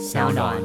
[0.00, 0.56] 小暖。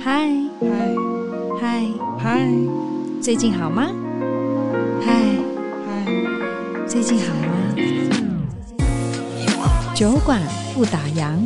[0.00, 0.66] 嗨嗨
[1.60, 1.86] 嗨
[2.18, 2.48] 嗨，
[3.20, 3.90] 最近好吗？
[5.04, 5.12] 嗨
[5.86, 7.52] 嗨，最近好吗？
[9.94, 10.40] 酒馆
[10.74, 11.36] 不打烊。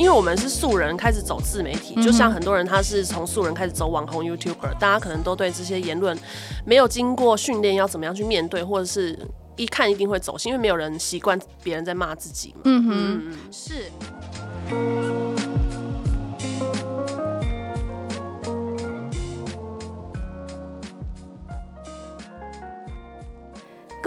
[0.00, 6.18] 因为我们是素人开始走自媒体，就像很多人他是从素人开始走网红 YouTuber，大家可能都对这些言论
[6.64, 9.18] 没有经过训练，要怎么样去面对，或者是
[9.56, 12.62] 一看一定会走心，因为没有人习惯别人在骂自己嘛。
[12.64, 13.90] 嗯哼，嗯是。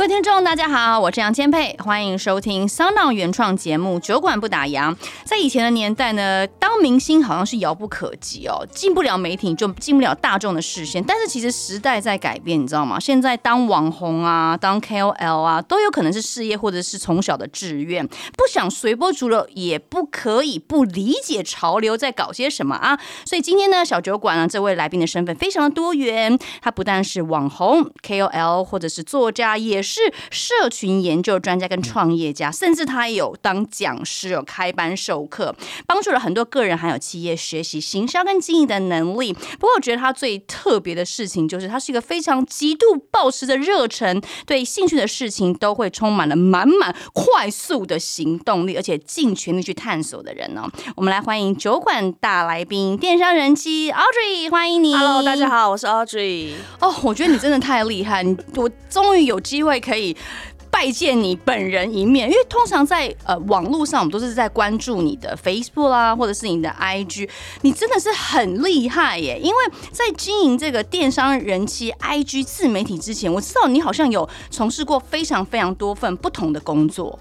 [0.03, 4.93] 各位听众，大家好，我是杨千佩，欢迎收听 Sound 原创节目《酒馆不打烊》。
[5.23, 11.01] 在以前的年代呢，当明星好像是遥不可及哦，进不了媒体就进不了大众的视线。
[11.01, 12.99] 但是其实时代在改变，你知道吗？
[12.99, 18.05] 现在当网红啊，当 KOL 啊，都有可能是事业或者是从小的志愿。
[18.05, 22.99] 不想随波逐流，也不可以不理解潮流在搞些什么啊。
[23.23, 29.92] 所以今天呢，小酒馆呢，这位来宾的身份非常的多元，他不但是网红 KOL，或者是作家，也是
[30.29, 35.55] 社群研究专家跟创业家，甚至他也有当讲师，有开班授课，
[35.85, 39.33] 帮助了很多个人还有企业学习行销跟经营的能力。
[39.33, 50.69] 不过，我觉得他最特别的事情就是，他是一个非常极度保持着热忱，对兴趣的事情都会充满了满满快速的行动力，而且尽全力去探索的人哦。
[50.95, 54.95] 我们来欢迎酒馆大来宾，电商人妻 Audrey，欢迎你。
[54.95, 56.53] Hello，大家好，我是 Audrey。
[56.79, 58.23] 哦，我觉得你真的太厉害，
[58.55, 60.15] 我终于有机会可以。
[60.71, 67.29] 拜见你本人一面，因为通常在呃网络上，我们都是在关注你的 Facebook 啦，或者是你的 IG，
[67.61, 69.39] 你真的是很厉害耶！
[69.39, 69.57] 因为
[69.91, 77.19] 在经营这个电商人气 IG 自媒体之前，我知道你好像有从事过非常非常多份不同的工作。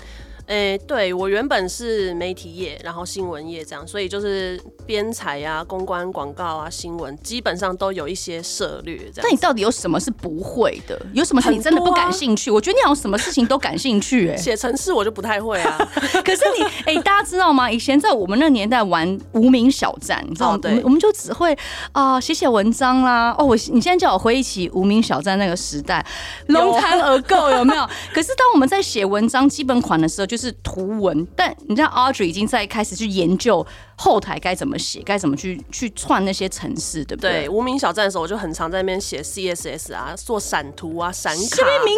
[0.52, 8.98] 诶、欸，对，我原本是媒体业，然后新闻业这样，所以就是编采啊、公关、广告啊、新闻，基本上都有一些涉略。
[8.98, 11.00] 这样，但你到底有什么是不会的？
[11.14, 12.50] 有什么是你真的不感兴趣？
[12.50, 14.34] 啊、我觉得你好像什么事情都感兴趣、 欸。
[14.34, 15.78] 哎，写程式我就不太会啊。
[16.22, 17.70] 可是你，哎、欸，大家知道吗？
[17.70, 20.60] 以前在我们那个年代玩无名小站，你知道吗？
[20.84, 21.56] 我们就只会
[21.92, 23.34] 啊写写文章啦。
[23.38, 26.04] 哦，我你现在叫我回忆起无名小站那个时代
[26.48, 27.88] 龙潭而购有没有？
[28.12, 30.41] 可是当我们在写文章基本款的时候，就是。
[30.42, 33.64] 是图文，但你知道 Audrey 已经在开始去研究
[33.96, 37.46] 后台该怎么写，该怎么去去串那些城市，对不对？
[37.46, 41.96] 对，无名小站的时候，我就很常在那边写 CSS 啊，做闪图啊，闪卡，特别明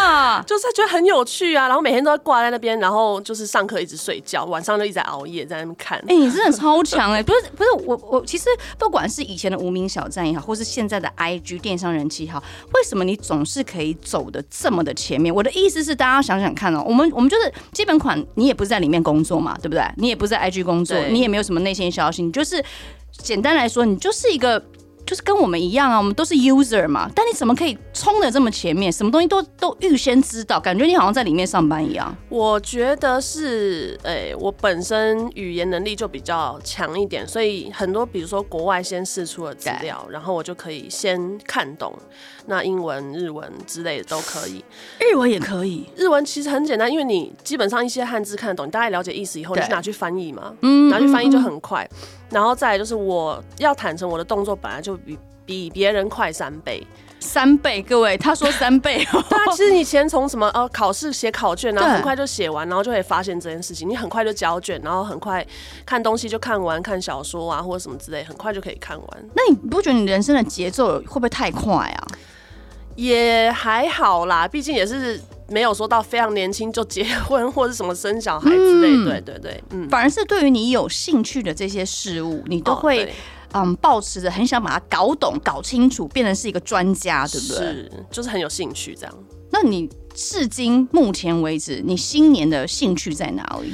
[0.00, 5.96] 啊，就是觉得很有趣啊，然后每天都挂在那边，然后就是上课一直睡觉，晚上就一直在熬夜在那边看。
[6.00, 7.22] 哎、欸，你真的超强哎、欸！
[7.24, 8.46] 不是不是，我我其实
[8.78, 12.42] 不管是以前的无名小站也好，或是现在的 IG 电商人气也好，
[12.74, 15.32] 为什么你总是可以走的这么的前面？
[15.32, 17.41] 我的意思是，大家想想看哦，我们我们就是。
[17.72, 19.82] 基本款，你也不是在里面工作嘛，对不对？
[19.96, 22.62] 你也不是在 IG 工作，你也没有什么内线消息，你就是
[23.12, 24.62] 简单来说，你就是一个。
[25.06, 27.10] 就是跟我们一样啊，我们都是 user 嘛。
[27.14, 28.90] 但你怎么可以冲的这么前面？
[28.90, 32.14] 什么东西都都预先知道，感觉你好像在里面上班一样。
[32.28, 41.92] 我觉得是，诶、欸，我本身语言能力就比较强一点，所以很多比如说国外先试出的资料，然后我就可以先看懂。
[42.46, 44.64] 那英文、日文之类的都可以，
[44.98, 45.86] 日文也可以。
[45.94, 51.88] 日文其实很简单，因为你基本上一些汉字看得懂，你大概了解意思以后，你去拿去翻译嘛，嗯，拿去翻译就很快。
[52.32, 56.84] 然后再来就是我要坦诚，我的动作本来就比比别人快三倍，
[57.20, 57.82] 三倍。
[57.82, 59.22] 各位，他说三倍哦。
[59.28, 63.88] 对啊，其实你前从什么呃考试写考卷，然后很快就写完，然后就可以发现这件事情。
[63.88, 65.46] 你很快就交卷，然后很快
[65.84, 69.08] 看东西就看完，看小说啊或者什么之类，很快就可以看完。
[69.34, 72.06] 那你不觉得你人生的节奏会不会太快啊？
[72.96, 75.20] 也还好啦，毕竟也是。
[75.48, 83.12] 没有说到非常年轻就结婚或者什么生小孩之类，对对对，嗯，反而是对于你有兴趣的这些事物，你都会
[83.52, 87.56] 嗯保持着很想把它搞懂、搞清楚，变成是一个专家，对不对？
[87.56, 89.14] 是，就是很有兴趣这样。
[89.50, 93.72] 那你至今目前为止，你新年的兴趣在哪里？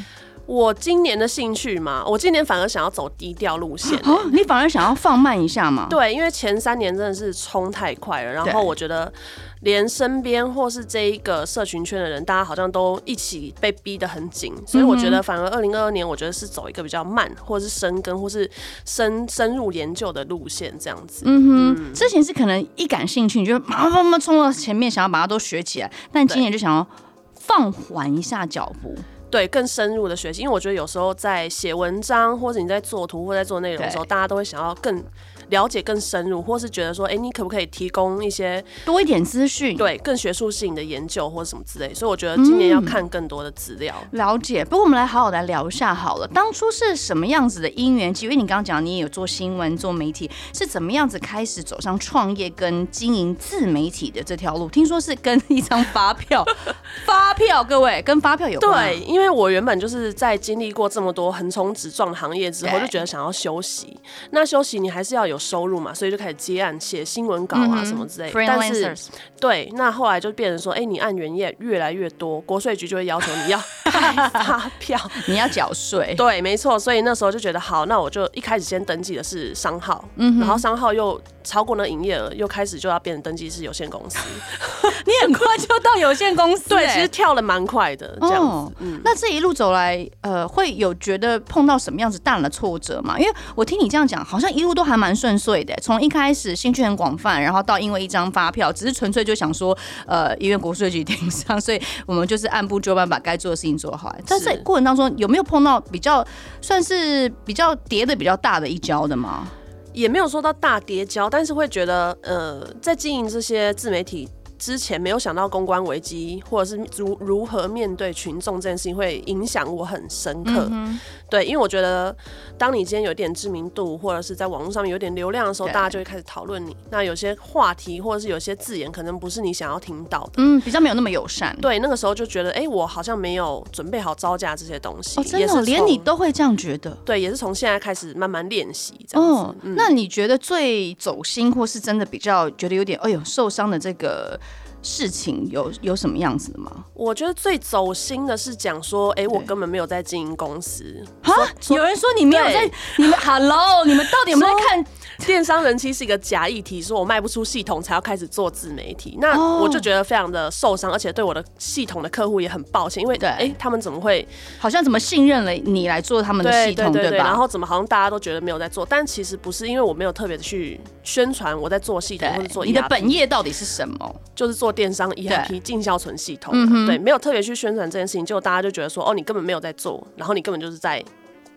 [0.49, 3.99] 我今年的兴趣嘛，我今年反而想要走低调路线。
[3.99, 5.87] 哦，你反而想要放慢一下嘛？
[5.91, 9.12] 对，因为前三年真的是冲太快了，然后我觉得
[9.61, 18.51] 连身边或是这一个社群圈的人，大家好像都一起被逼得很紧，所以我觉得反而二零二二年，我觉得是走一个比较慢，或者是深耕，或是
[18.87, 21.25] 深深入研究的路线这样子。
[21.27, 26.87] 嗯哼，嗯，之前是可能一感兴趣，你就慢慢冲到前面，想要把它都学起来，但今年就想要
[27.35, 28.97] 放缓一下脚步。
[29.31, 30.43] 对，更深入的学习。
[30.43, 35.03] 因为我觉得有时候在写文章，或者你在做图，或者在做内容的时候，大家都会想要更。
[35.49, 39.77] 了解更深入，或是觉得说，哎、欸，你可不可以提供一些多一点资讯？
[39.77, 41.93] 对，更学术性的研究或者什么之类。
[41.95, 44.19] 所以我觉得今年要看更多的资料、嗯。
[44.19, 44.65] 了解。
[44.65, 46.29] 不过我们来好好来聊一下好了。
[46.29, 48.09] 当初是什么样子的因缘？
[48.21, 54.69] 因为你刚刚讲你也有做新闻、做媒体，是怎么样子开始走上创业跟经营自媒体的这条路？
[54.69, 56.44] 听说是跟一 张发票，
[57.06, 58.89] 发票，各位跟发票有关。
[58.89, 63.97] 对，因为我原本就是在经历过这么多横冲直撞的行业之后，就觉得想要休息。
[64.31, 68.32] 那休息你还是要有收入嘛，所以就开始接案写新闻稿啊什么之类的。
[68.46, 68.58] 但
[68.96, 76.14] 是，对，那后来就变成说，哎、欸，你案源越越来越多，国税局就会要求你要开 发票， 你要缴税。
[76.17, 76.79] 对，没错。
[76.79, 84.19] 所以那时候就觉得好，那我就一开始先登记的是商号，嗯，然后商号又超过那营业额，又开始就要变成登记是有限公司。
[85.06, 88.46] 你很快就到有限公司、欸，对，其实跳了蛮快的这样子。
[88.46, 93.19] 哦、嗯，那这一路走来，呃，会有觉得碰到什么样子大的挫折吗？
[93.19, 95.75] 因为我听你这样讲，好像一路都还蛮顺遂的。
[95.81, 99.77] 从一开始兴趣很广泛，然后到因为一张发票，只是纯粹就想说，
[100.07, 104.17] 呃，因为国税局盯上，所以我们就是按部就班把该做的事情做好。
[104.27, 106.27] 但是过程当中有没有碰到比较
[106.63, 109.47] 算是比较跌的比较大的一跤的吗？
[109.93, 114.29] 也没有说到大跌跤，但是会觉得，呃，在经营这些自媒体。
[114.58, 120.69] 之前没有想到公关危机，或者是如如何面对群众这件事情会影响我很深刻。
[120.70, 120.99] 嗯。
[121.31, 122.14] 对，因为我觉得，
[122.56, 126.75] 当你今天有点知名度，或者是在网络上面有点流量的时候，大家就会开始讨论你。
[126.90, 130.32] 那有些话题或者是有些字眼，可能不是你想要听到的。
[130.38, 131.55] 嗯，比较没有那么友善。
[131.60, 135.20] 对，那个时候就觉得，哎、欸，我好像没有准备好招架这些东西。
[135.20, 136.90] 哦，真的，连你都会这样觉得？
[137.05, 139.43] 对，也是从现在开始慢慢练习这样子。
[139.43, 144.40] 哦、嗯，那你觉得最走心，或是真的比较觉得有点，哎呦，受伤的这个？
[144.83, 146.85] 事情有有什么样子的吗？
[146.95, 151.05] 我觉得最走心的是讲说，哎、欸，我根本没有在经营公司。
[151.23, 151.35] 哈，
[151.71, 154.85] 有人说你没有在，你们 Hello，你们到底有没有在看？
[155.26, 164.26] 电商人气是一个假议题，说我卖不出系统才要开始做自媒体，那我就觉得非常的受伤，而且对我的系统的客户也很抱歉，因为对，哎、欸，他们怎么会
[164.59, 167.25] 好像怎么信任了你来做他们的系统，对，吧？
[167.25, 174.20] 然后怎么好像大家都觉得没有在做，但其实不是，因为我没有特别的去宣传我在做系统或者做你的本业到底是什么？
[174.37, 181.05] 就是做电商 ERP 进销存系统，嗯，对，没有特别去宣传这件事情，结果大家就觉得说，哦，你根本没有在做，然后你根本就是在。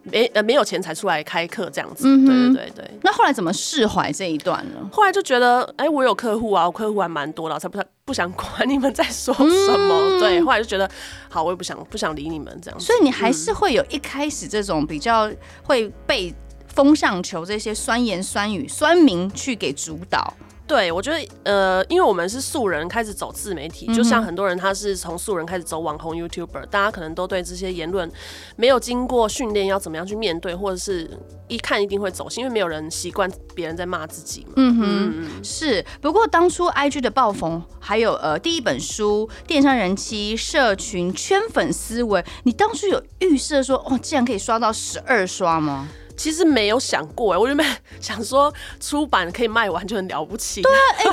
[0.03, 2.92] 没呃没有钱才出来开课这样子，嗯，对对对对。
[3.03, 4.89] 那后来怎么释怀这一段呢？
[4.92, 10.18] 后来就觉得，哎、欸，我有客户啊，我客户还蛮多的，我才不想不想管你们在说什么。
[10.18, 10.89] 嗯、对，后来就觉得，
[11.30, 12.86] 好，我也不想不想理你们这样子。
[12.86, 15.31] 所以你还是会有一开始这种比较
[15.63, 16.33] 会被
[16.68, 20.33] 风向球这些酸言酸语、酸民去给主导。
[20.72, 28.10] 对，我觉得呃，因为我们是素人开始走自媒体，就像很多人他是从素人开始走网红 YouTuber，大家可能都对这些言论
[28.56, 31.10] 没有经过训练，要怎么样去面对，或者是
[31.50, 34.54] 一看一定会走心，因为没有人习惯别人在骂自己嘛。
[34.56, 35.86] 嗯哼，是。
[36.00, 45.90] 不过当初 IG 的爆红，还有呃第一本书《电商人妻社群圈粉思维》，你当初有预设说，哦，竟然可以刷到十二刷吗？
[46.22, 47.66] 其实没有想过哎，我原本
[48.00, 50.62] 想说出版可以卖完就很了不起。
[50.62, 51.04] 对啊，哎，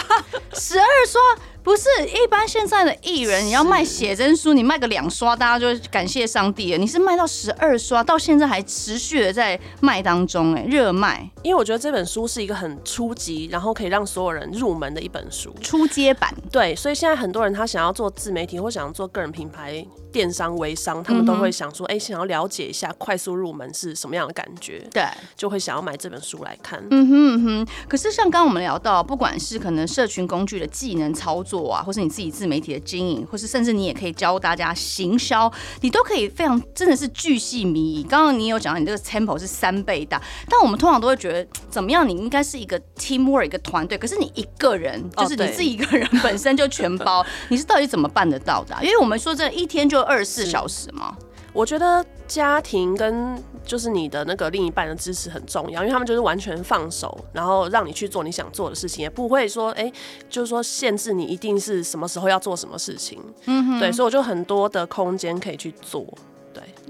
[0.52, 1.18] 十二说。
[1.68, 6.78] 不是一般现在的艺人，你要卖写真书，你卖个两刷，大家就感谢上帝了。
[6.78, 11.30] 你是卖到十二刷，到现在还持续的在卖当中，哎，热卖。
[11.42, 16.34] 因为我觉得这本书是一个很初级，然后可以让所有人入门的一本书，初阶版。
[16.50, 25.04] 对，所以现在很多人他想要做自媒体或想要做个人品牌、电商、微商，他们都会想说，哎、嗯，想要了解一下快速入门是什么样的感觉，对，
[25.36, 26.82] 就会想要买这本书来看。
[26.90, 27.66] 嗯哼嗯哼。
[27.86, 31.57] 可是像刚刚我们聊到，不管是可能社群工具的技能操作。
[31.66, 35.50] 啊，或是你自己自媒体的经营，或是甚至你也可以教大家行销，
[35.80, 38.02] 你都可以非常真的是巨细靡遗。
[38.02, 42.08] 刚刚你有讲到你这个 tempo 是三倍大，但我们通常都会觉得怎么样？
[42.08, 48.80] 你应该是一个 teamwork 一个团队，可是你一个人就是你自己一个人本身就全包， 你是到底怎么办得到的啊？
[48.82, 51.16] 因为我们说这一天就二十四小时嘛。
[51.54, 59.92] 我觉得家庭跟就是你的那个另一半的支持很重要，因为他们就是完全放手，然后让你去做你想做的事情，也不会说哎、
[60.30, 63.22] 就是说限制你一定是什么时候要做什么事情。
[63.44, 66.02] 嗯，对，所以我就很多的空间可以去做。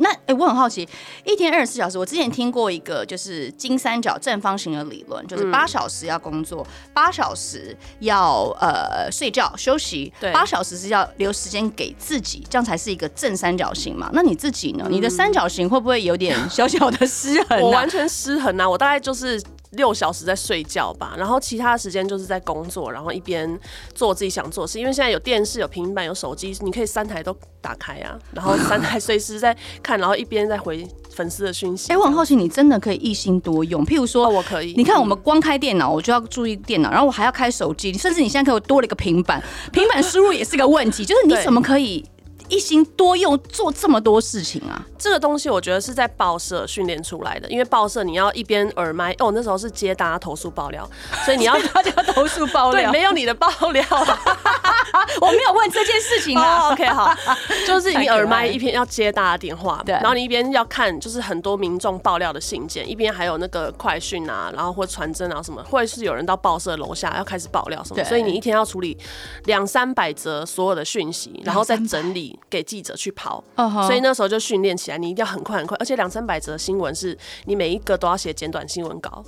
[0.00, 0.88] 那哎、欸，我很好奇，
[1.24, 14.10] 一天二十四小时，我之前听过一个就是金三角正方形的理论，就是八小时要工作，八小时要呃睡觉休息，对，八小时是要留时间给自己，这样才是一个正三角形嘛。
[14.12, 14.86] 那你自己呢？
[14.88, 17.62] 你的三角形会不会有点小小的 失衡、啊？
[17.62, 18.68] 我完全失衡啊！
[18.68, 23.58] 我大概就是六小时在睡觉吧，然后其他的时间就是在工作，然后一边
[23.94, 24.78] 做自己想做的事。
[24.78, 31.92] 因为现在有电视、有平板、有手机，你可以三台都打开啊，然后三台 随时在看，然后一边在回粉丝的讯息。
[31.92, 33.84] 哎、欸，我很好奇，你真的可以一心多用？
[33.84, 34.72] 譬如说，哦、我可以。
[34.76, 42.04] 你看，我们光开电脑，我就要注意电脑，然后我还要开手机，甚至你现在给我多了一个平板，平板输入也是个问题，就是你怎么可以？
[42.48, 44.84] 一心多用做这么多事情啊！
[44.98, 50.88] 这个东西我觉得是在报社训练出来的，因为报社你要一边耳麦哦，那时候是接大家投诉爆料，
[51.24, 53.84] 所以你要大家投诉爆料，对，没有你的爆料，
[55.20, 56.64] 我没有问这件事情啊。
[56.64, 57.14] Oh, OK，好，
[57.66, 68.96] 就是你耳麦一边要接大家电话，对，然后你一边要看就是很多民众爆料的信件，一边还有那个快讯啊，然后或传真啊什么，或者是有人到报社楼下要开始爆料什么，所以你一天要处理
[69.44, 72.37] 两三百则所有的讯息，然后再整理。
[72.50, 73.86] 给记者去跑，uh huh.
[73.86, 77.16] 所以那时候就训练起来，你一定要很快很快，而且两三百则新闻是
[77.46, 79.24] 你每一个都要写简短新闻稿。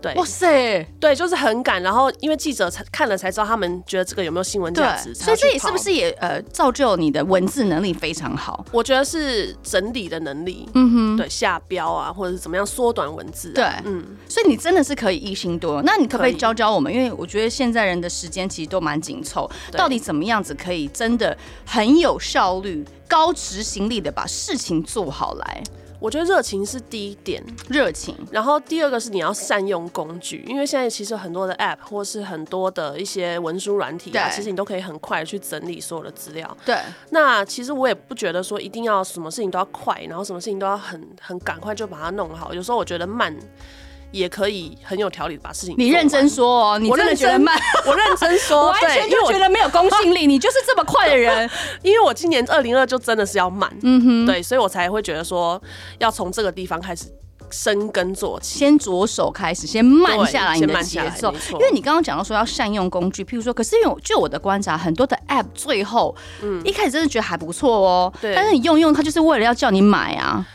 [0.00, 1.82] 对，哇塞，对，就是很赶。
[1.82, 8.64] 然后因为记者才看了才知道，他们觉得这个有没有新闻价值，所以这也是不是也呃造就你的文字能力非常好？
[8.72, 15.84] 我觉得是整理的能力，嗯哼，对，下标啊，或者是怎么样缩短文字，啊，对，嗯，所以你真的是可以一心多用。
[15.84, 16.92] 那你可不可以教教我们？
[16.92, 25.62] 因为我觉得现在人的时间其实都蛮紧凑，到底怎么样子可以真的很有效率、高执行力的把事情做好来？
[26.00, 28.16] 我觉得热情是第一点，热情。
[28.32, 36.56] 然后第二个是你要善用工具，因为现在其实很多的 App 或是很多的一些文书软体啊，其实你都可以很快去整理所有的资料。
[36.64, 36.76] 对。
[37.10, 42.54] 那其实我也不觉得说一定要什么事情都要快，然后什么事情都要很很赶快就把它弄好。
[42.54, 43.36] 有时候我觉得慢。
[44.10, 45.74] 也可以很有条理的把事情。
[45.78, 47.58] 你认真说哦，你真的觉得慢？
[47.86, 50.26] 我认真说， 完全就觉得没有公信力。
[50.30, 51.48] 你就是这么快的人，
[51.82, 55.60] 因为我今年二零二就真的是要慢，嗯哼，对，所以我才会觉得说
[55.98, 57.06] 要从这个地方开始
[57.50, 61.32] 生根做起，先着手开始，先慢下来你的节奏。
[61.52, 70.46] 因为你刚刚讲到说要善用工具，譬如说，可是因为就我的观察，很多的 App 最后，嗯，一开始真的觉得还不错哦，对，但是你用用它就是为了要叫你买啊。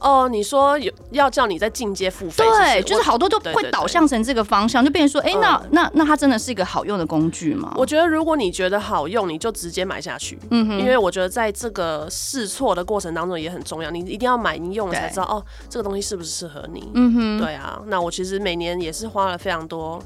[0.00, 7.74] 哦，你说有要叫你在进阶付费，对，就是好多都会导向成这个方向，就变成说，哎，那那那它真的是一个好用的工具吗？
[7.76, 20.02] 我觉得如果你觉得好用，你就直接买下去，嗯哼，因为我觉得在这个试错的过程当中也很重要，你一定要买，你用了才知道哦，这个东西适不适合你，嗯哼，对啊，那我其实每年也是花了非常多。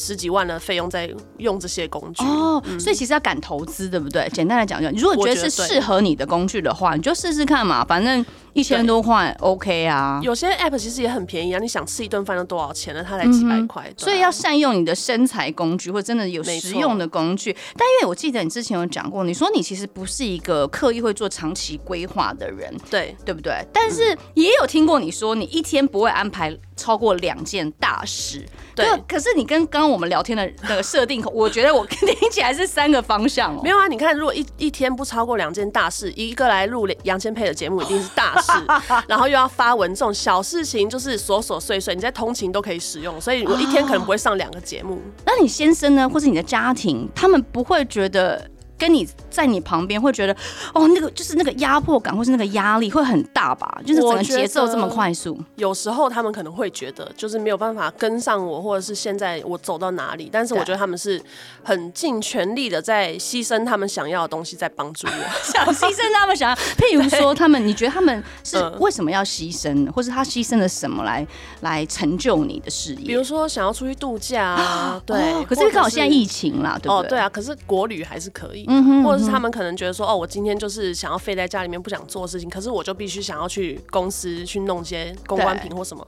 [0.00, 2.24] 十几万的费用在用这些工具。
[2.24, 4.28] 哦，嗯、所以其实要敢投资，对不对？
[4.32, 8.24] 简单来讲讲，如果觉得是适合你的工具的话，你就试试看嘛，反正
[8.58, 10.20] 一千多块 OK 啊。
[10.22, 13.04] 有些 App 其实也很便宜啊，你想吃一顿饭都多少钱呢？
[13.06, 13.84] 它才几百块。
[13.86, 17.56] 嗯啊、所以要善用你的身材工具，或者真的有实用的工具。
[17.76, 23.64] 但因为我记得你之前有讲过，你说你其实不是一个刻意会做长期规划的人，对对不对？
[23.72, 28.44] 但是也有听过你说，你一天不会安排超过两件大事。
[28.74, 33.60] 对，可是你跟刚刚我们聊天的那个设定，我觉得我听起来是三个方向哦。
[33.62, 38.47] 没有啊，你看，如果一一天不超过两件大事，一个来录杨千霈的节目一定是大事，
[39.08, 45.00] 然后又要发文，这种小事情就是琐琐碎碎，你在通勤都可以使用，所以我一天可能不会上两个节目。
[45.24, 48.48] 那你先生呢，或是你的家庭，他们不会觉得？
[48.78, 50.32] 跟你在你旁边会觉得，
[50.72, 53.80] 哦，那个就是那个压迫感，或是那个压力会很大吧？
[53.84, 55.38] 就是整个节奏这么快速。
[55.56, 60.28] 有时候他们可能会觉得，就是没有办法跟上我，或者是现在我走到哪里。
[60.32, 61.20] 但是我觉得他们是
[61.62, 65.12] 很尽全力的在牺牲他们想要的东西，在帮助我。
[65.52, 71.26] 想牺牲他们想要，譬如说他们，你觉得他们是 为什么要牺牲，或是他牺牲了什么来
[71.62, 73.06] 来成就你的事业？
[73.06, 75.44] 比如说想要出去度假啊， 对。
[75.46, 77.06] 可是刚好现在疫情啦，对不对？
[77.06, 77.28] 哦，对啊。
[77.28, 78.66] 可是国旅还是可以。
[78.68, 86.06] 嗯哼，或者是他们可能觉得说，哦，我今天就是想要废在家里面不想做事情，可是我就必须想要去公司去弄些公关品或什么，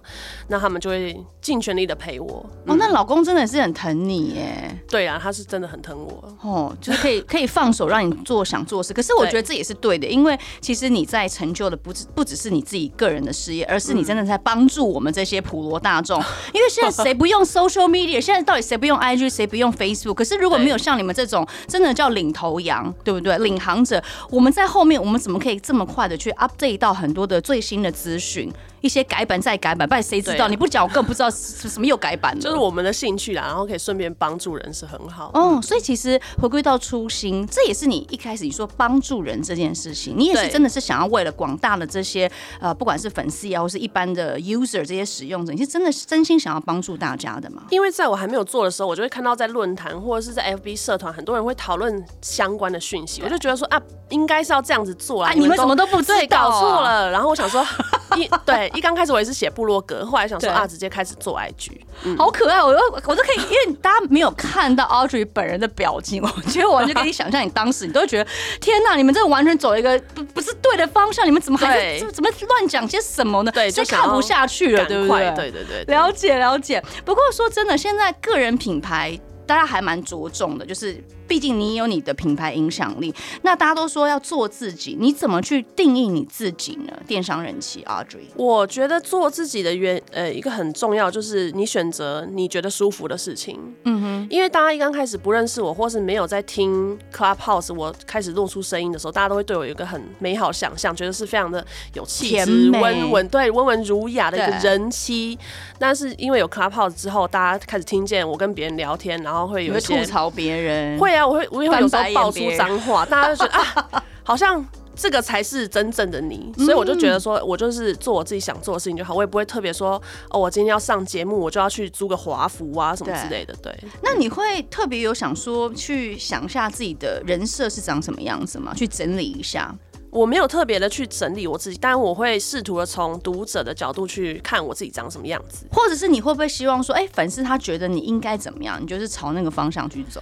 [0.49, 2.45] 那他们就会尽全力的陪我。
[2.67, 4.81] 哦，那老公真的是很疼你耶。
[4.89, 6.37] 对啊，他是真的很疼我。
[6.43, 8.93] 哦，就是可以 可以放手让你做想做事。
[8.93, 16.21] 可是我觉得这也是对的，对因为其实你在成就的不只不只是你自己个人的事业，而是你真的在帮助我们这些普罗大众。
[16.21, 18.21] 嗯、 因为现在谁不用 social media？
[18.21, 19.31] 现在到底谁不用 IG？
[19.31, 20.15] 谁不用 Facebook？
[20.15, 22.93] 可是如果没有像你们这种真的叫领头头羊。
[23.05, 23.39] 对不对？
[23.39, 28.53] 领航者，我们在后面，我们怎么可以这么快的去 update 到很多的最新的资讯？
[28.81, 30.49] 一些改版再改版，不然谁知道？
[30.49, 32.41] 你不讲，我更不知道是什么又改版了。
[32.41, 35.31] 就是我们的兴趣啦，然后可以顺便帮助人，是很好。
[35.35, 47.63] 哦，所以其实回归到初心，这也是你一开始你说帮助人这件事情，你也是真的是想要为了广大的这些呃，不管是粉丝啊，或是一般的 user 这些使用者，你是真的是真心想要帮助大家的吗？
[47.71, 57.11] 因为在我还没有做的时候，我就会看到在论坛或者是在 FB 社团，很多人会讨论相关的讯息，我就觉得说啊，应该是要这样子做啊，你们什么都不知道，对，搞错了。
[57.11, 57.65] 然后我想说，
[58.17, 61.73] 一对一刚开始我也是写部落格，后来想说啊，直接开始做 IG，
[62.05, 73.53] 嗯，好可爱，我都我都可以，因为大家没有看到 Audrey 本人的表情， 我觉得我完全可以想象你当时，你都会觉得天哪，你们这个完全走一个不不是对的方向，你们怎么还是怎么乱讲些什么呢？
[73.53, 75.31] 对，就看不下去了，对不对？
[75.35, 76.83] 对对对，了解了解。
[77.05, 81.03] 不过说真的，现在个人品牌大家还蛮着重的，就是。
[81.31, 86.93] 毕竟你有你的品牌影响力，那大家都说要做自己，你怎么去定义你自己呢？
[87.07, 93.61] 电商人气 Audrey，我觉得做自己的原呃一个很重要就是你选择你觉得舒服的事情。
[93.85, 105.39] 嗯哼，因为大家一刚开始不认识我，或是没有在听 Clubhouse，我开始露出声音的时候，大家都会对我有一个很美好想象，觉得是非常的有气质、温文对温文儒雅的一个人妻。
[105.79, 111.20] 但是因为有 Clubhouse 之后，大家开始听见我跟别人聊天，然后会有一些吐槽别人，会啊。
[111.25, 120.01] 我会，我也会有时候爆出脏话，大家就觉得啊，好像这个才是真正的你，所以我就觉得说，我就是做我自己想做的事情就好，我也不会特别说，
[120.31, 123.55] 哦，我今天要上节目，我就要去租个华服啊什么之类的。
[123.63, 128.75] 对，那你会特别有想说，去想一下自己的人设是长什么样子吗？
[128.75, 129.75] 去整理一下。
[130.11, 140.21] 我没有特别的去整理我自己，但我会试图的从读者的角度去看我自己长什么样子，或者是你会不会希望说，哎，粉丝他觉得你应该怎么样，你就是朝那个方向去走。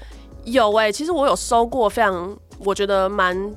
[0.52, 3.54] 有哎、欸，其实我有收过非常，我觉得蛮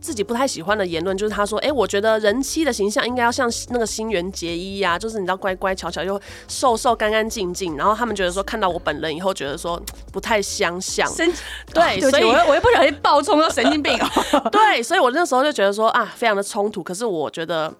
[0.00, 9.80] 自己不太喜欢的言论，就是他说，哎、欸，我觉得人妻的形象应该要像那个新垣结衣呀，就是你知道乖乖巧巧又瘦瘦干干净净，然后他们觉得说看到我本人以后，觉得说
[10.12, 11.08] 不太相像。
[11.08, 11.32] 神
[11.72, 14.48] 对，对，所以我我又不小心爆冲到神经病哦。
[14.52, 16.82] 对，所以我那时候就觉得说啊，非常的冲突。
[16.82, 17.72] 可是我觉得。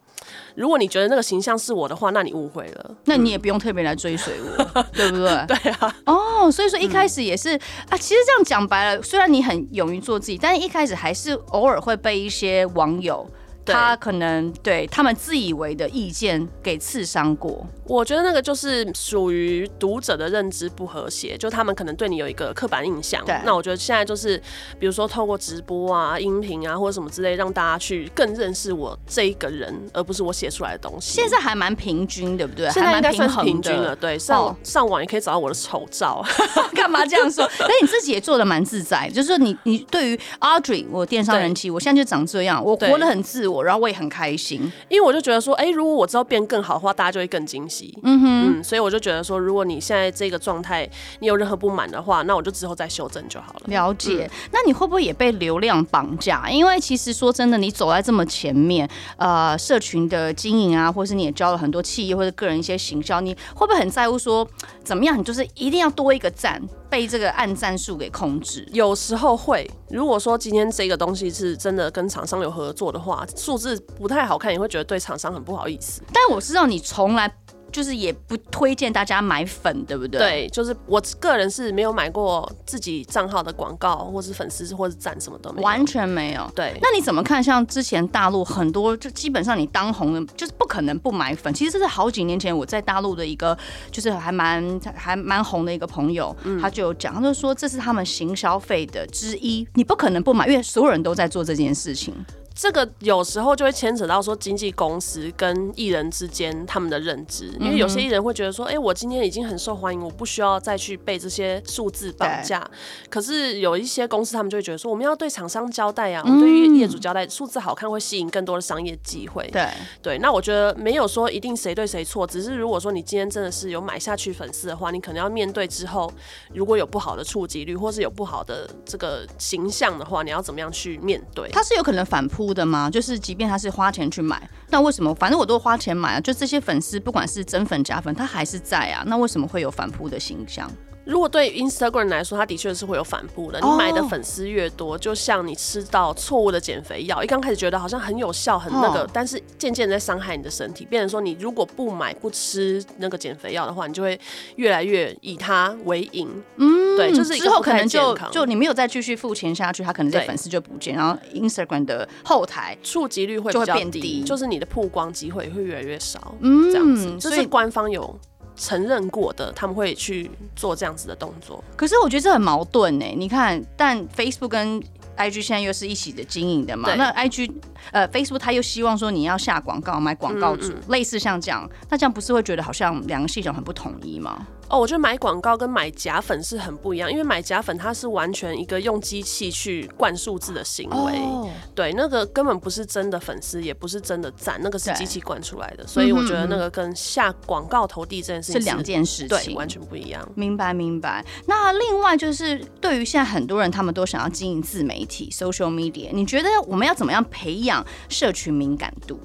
[0.55, 2.91] 如果你觉得那个形象是我的话，那你误会了。
[3.05, 5.27] 那你也不用特别来追随我，对不对？
[5.49, 5.97] 对啊。
[6.07, 7.61] 哦，所以说一开始也是、嗯、
[7.91, 13.27] 啊，其实这样讲白了，虽然你很勇于做自己，但是一开始还是偶尔会被一些网友。
[13.73, 23.25] 他可能对他们自以为的意见给刺伤过，我觉得那个就是属于读者的认知不和谐，就他们可能对你有一个刻板印象。
[23.25, 24.37] 对，那我觉得现在就是，
[24.79, 31.15] 比如说透过直播啊、音频啊或者什么之类，让大家去更认识我这一个人，而不是我写出来的东西。
[31.15, 32.69] 现在还蛮平均，对不对？
[32.71, 33.97] 现在应该算是平均了。
[33.97, 36.23] 对，上、哦、上网也可以找到我的丑照。
[36.75, 37.49] 干嘛这样说？
[37.59, 43.54] 但你自己也做的蛮自在，就是说你你对于 Audrey，我电商人气，我现在就长这样，我活得很自我。
[43.63, 47.97] 然后我也很开心，因为我就觉得说，哎、欸，如果我知道变更好的话，大家就会更惊喜。
[48.03, 50.89] 嗯哼，嗯，所以我就觉得说，如果你现在这个状态，
[51.21, 53.63] 你有任何不满的话，那我就之后再修正就好了。
[53.67, 54.25] 了解。
[54.25, 56.49] 嗯、那你会不会也被流量绑架？
[56.51, 64.47] 因为其实说真的，你走在这么前面，呃，社群的经营啊，或是你也教了很多企业或者个人一些行销，你会不会很在乎说，
[64.83, 65.19] 怎么样？
[65.19, 66.61] 你就是一定要多一个赞。
[66.89, 69.69] 被这个暗战术给控制，有时候会。
[69.89, 76.03] 如果说今天这个东西是真的跟厂商有合作的话，数字不太好看，也会觉得对厂商很不好意思。
[76.13, 77.33] 但我知道你从来。
[77.75, 80.21] 就是也不推荐大家买粉，对不对？
[80.21, 86.49] 对，就是我个人是没有买过自己账号的广告，或是粉丝，或是赞什么都没有，完全没有。
[86.55, 87.43] 对，那你怎么看？
[87.43, 91.53] 像之前大陆很多，就基本上你当红的，就是不可能不买粉。
[91.53, 93.59] 其实这是好几年前我在大陆的一个，
[93.91, 102.15] 就是还蛮还蛮红的一个朋友，嗯、他就有讲，他就说这是他们行消费的之一，你不可能不买，因为所有人都在做这件事情。
[102.55, 112.65] 这个有时候就会牵扯到说经纪公司跟艺人之间他们的认知，因为有些艺人会觉得说，哎，我今天已经很受欢迎，我不需要再去被这些数字绑架。
[113.11, 119.49] 可是有一些公司他们就会觉得说，我们要对厂商交代、啊，我们对于业主交代，数字好看会吸引更多的商业机会。
[119.53, 119.69] 对
[120.01, 126.13] 对，那我觉得没有说一定谁对谁错，只是如果说你今天真的是有买下去粉丝的话，你可能要面对之后
[126.53, 131.49] 如果有不好的触及率，或是有不好的这个形象的话，你要怎么样去面对？
[131.51, 132.91] 他是有可能反扑的吗？
[132.91, 135.15] 就是即便他是花钱去买，那为什么？
[135.15, 136.21] 反正我都花钱买啊！
[136.21, 139.03] 就这些粉丝，不管是真粉假粉，他还是在啊。
[139.07, 140.71] 那为什么会有反扑的形象？
[141.05, 143.61] 如果对 Instagram 来说，它的确是会有反扑的。
[143.61, 150.85] 你买的粉丝越多，就像你吃到错误的减肥药，一刚开始觉得好像很有效，很那个，但是渐渐在伤害你的身体。
[150.87, 154.19] 变成说，你如果不买不吃那个减肥药的话，你就会
[154.57, 156.29] 越来越以它为赢。
[156.57, 166.35] 嗯，对，就是之后可能就就你没有再继续付钱下去，他可能这粉丝就不见，然后 Instagram 的后台触及率会比较低，就是你的曝光机会会越来越少。
[166.41, 168.19] 嗯，这样子，所以官方有。
[168.57, 171.63] 承认过的，他们会去做这样子的动作。
[171.77, 173.05] 可是我觉得这很矛盾呢。
[173.17, 174.83] 你看，但 Facebook 跟
[175.17, 176.93] IG 现在又是一起的经营的嘛？
[176.95, 177.51] 那 IG
[177.93, 184.47] 呃 Facebook 他又希望说你要下广告买广告主，嗯嗯类似像这样，那这样不是会觉得好像两个系统很不统一吗？
[184.69, 200.27] 哦，我觉得买广告跟买假粉是很不一样，因为买假粉它是完全一个用机器去灌数字的行为，哦、对，那个根本不是真的粉丝，也不是真的赞，那个是机器灌出来的，所以我觉得那个跟下广告投递这件事情是两件事情，对，完全不一样。
[200.35, 201.25] 明白明白。
[201.47, 209.21] 那另外就是对于现在很多人，他们都想要经营自媒体 （social media），你觉得我们要怎么样培养社群敏感度？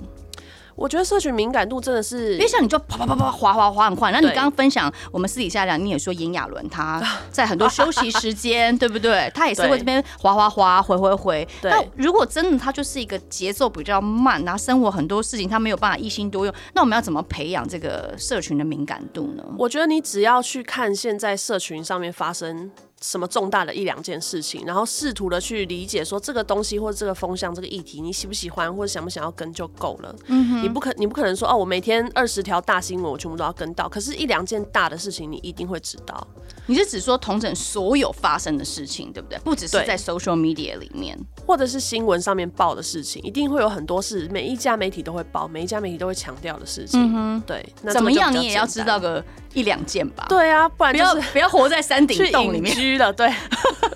[0.80, 4.12] 我觉得社群敏感度真的是，因为像你就啪啪啪啪滑滑滑很快。
[4.12, 9.30] 然后你刚刚分享，我们私底下聊，你也说炎亚纶他 在很多休息时间，对不对？
[9.36, 11.48] 他也是会这边滑滑滑回回回。
[11.64, 19.44] 那如果真的他就是一个节奏比较慢，然后生活很多事情他没有办法一心多用，那我们要怎么培养这个社群的敏感度呢？
[19.58, 22.72] 我觉得你只要去看现在社群上面发生。
[23.02, 30.16] 什么重大的一两件事情，然后试图的去理解说这个东西或者这个风向、这个议题，你喜不喜欢或者想不想要跟就够了。
[30.28, 36.28] 嗯哼，你不可你不可能说哦，我每天二十条大新闻我全部都要跟到，可是，一两件大的事情你一定会知道。
[36.66, 39.40] 你是指说同整所有发生的事情，对不对？
[39.40, 47.02] 不只是在 social media 里面，或者是新闻上面报的事情，一定会有很多是每一家媒体都会报，每一家媒体都会强调的事情。
[47.02, 50.26] 嗯哼，对，那怎么样你也要知道个一两件吧？
[50.30, 53.12] 对啊，不然就是不要，不要活在山顶 洞里面居了。
[53.12, 53.32] 对。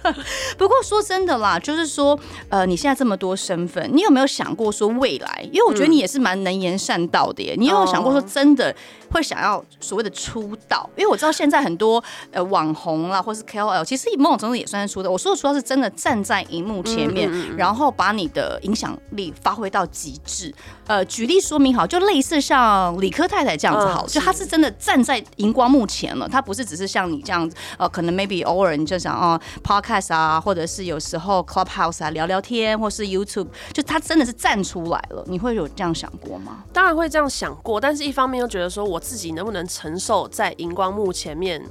[0.57, 5.47] 不过说真的啦，就是说，呃，你现在这么多身份，你有没有想过说未来？
[5.51, 7.53] 因为我觉得你也是蛮能言善道的耶。
[7.55, 8.75] 嗯、你有没有想过说真的
[9.13, 10.89] 会想要所谓的出道？
[10.95, 15.09] 因为我知道现在很多呃网红啦，或是 KOL，其实某种程度也算是出道。
[15.09, 20.53] 我说的出道是真的站在荧幕前面，嗯嗯嗯，然后把你的影响力发挥到极致。
[20.87, 29.39] 呃，举例说明好，就类似像理科太太这样子好，嗯、就他是真的站在荧光幕前了，他不是只是像你这样子，呃，可能 maybe 偶尔你就想哦。
[29.63, 36.63] Podcast 啊，或者是有时候 Clubhouse 啊聊聊天，或是 YouTube，就他真的是站出来了，你会有这样想过吗？
[36.73, 41.61] 当然会这样想过，但是一方面又觉得说我自己能不能承受在荧光幕前面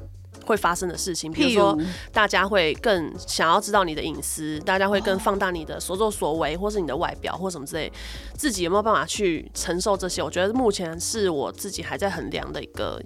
[0.45, 1.77] 会发生的事情，比如说
[2.13, 7.91] 大家会更想要知道你的隐私，大家会更放大你的所作所为，或是你的外表或什么之类，
[8.37, 10.23] 自己有没有办法去承受这些？
[10.23, 13.03] 我觉得目前是我自己还在衡量的一个。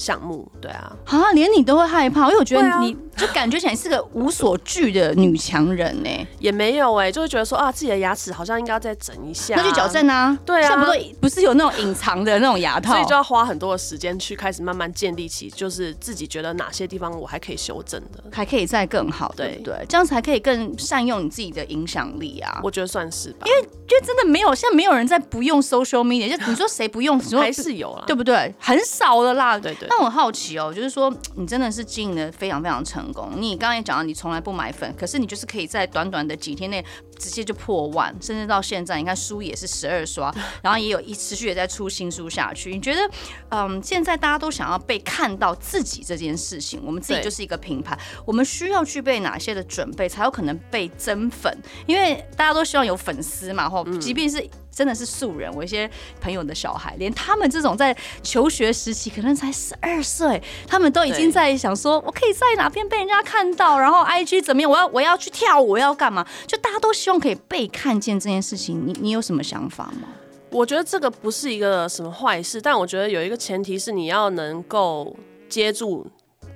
[0.00, 0.50] 项目。
[0.60, 19.50] 对啊，啊，连你都会害怕，因为我觉得你就感觉起来是个无所惧的女强人呢、欸，也没有哎、欸，就会觉得说啊，自己的牙齿好像应该要再整一下，那去矫正啊，对啊，不不是有那种隐藏的那种牙套，所以就要花很多的时间去开始慢慢建立起，就是自己觉得哪些地方我还可以修正的，还可以再更好，对。
[19.58, 19.84] 不对？
[19.88, 28.54] 这样才可以更善用你自己的影响力啊，我觉得算是吧，因为就真的没有，现在没有人在不用 social media，就你说谁不用，还是有啊，对不对？
[28.58, 30.72] 很少了啦，对对，那我好奇哦。
[30.72, 33.32] 就是说，你真的是经营的非常非常成功。
[33.36, 36.82] 你刚刚也讲到，你从来不买粉，可是你就是可以在短短的几天内
[37.20, 42.72] 直接就破万，甚至到现在，你看书也是十二刷， 然后也有一持续也在出新书下去。
[42.72, 43.10] 你觉得，
[43.50, 51.54] 嗯，现在大家都想要被看到自己这件事情，我们自己就是一个品牌，我们需要具备哪些的准备，才有可能被增粉？
[51.86, 54.48] 因为大家都希望有粉丝嘛，或即便是。
[54.72, 66.24] 真的是素人，我一些朋友的小孩，连他们这种在求学时期，可能才十二岁，他们都已经在想说，我可以在哪边被人家看到，然后 IG 怎么样，我要我要去跳舞，我要干嘛？
[66.46, 70.08] 就大家都希望可以被看见这件事情，你你有什么想法吗？
[70.50, 75.16] 我觉得这个不是一个什么坏事，但我觉得有一个前提是你要能够
[75.48, 76.06] 接住。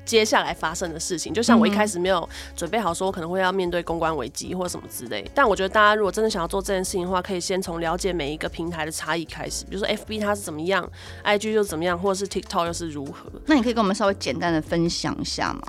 [0.07, 5.27] 接下来发生的事情，就像我一开始没有准备好，说我可能会要面对公关危机或什么之类。
[5.35, 10.87] 但我觉得大家如果真的想要做这件事情的话，可以先从了解每一个平台的差异开始，比如说 FB 它是怎么样
[11.25, 13.33] ，IG 又怎么样，或者是 TikTok 又是如何。
[13.47, 15.63] 那你可以跟我们稍微简单的分享一下吗？